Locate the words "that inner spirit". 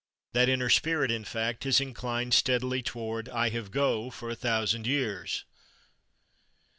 0.33-1.11